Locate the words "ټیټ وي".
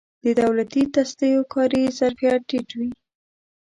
2.49-2.91